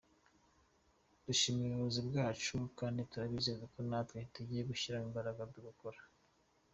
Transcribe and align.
Dushimiye 1.25 1.65
abayobozi 1.69 2.01
bacu 2.15 2.55
kandi 2.79 2.99
turabizeza 3.11 3.63
ko 3.73 3.79
natwe 3.89 4.17
tugiye 4.35 4.61
gushyiramo 4.69 5.05
imbaraga 5.09 5.41
tugakora. 5.55 5.99